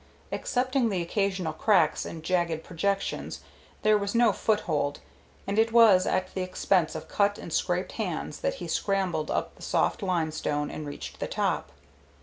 Excepting 0.31 0.89
the 0.89 1.03
occasional 1.03 1.53
cracks 1.53 2.07
and 2.07 2.23
jagged 2.23 2.63
projections 2.63 3.41
there 3.83 3.99
was 3.99 4.15
no 4.15 4.33
foothold, 4.33 4.99
and 5.45 5.59
it 5.59 5.71
was 5.71 6.07
at 6.07 6.33
the 6.33 6.41
expense 6.41 6.95
of 6.95 7.07
cut 7.07 7.37
and 7.37 7.53
scraped 7.53 7.91
hands 7.91 8.39
that 8.39 8.55
he 8.55 8.67
scrambled 8.67 9.29
up 9.29 9.53
the 9.53 9.61
soft 9.61 10.01
limestone 10.01 10.71
and 10.71 10.87
reached 10.87 11.19
the 11.19 11.27
top. 11.27 11.71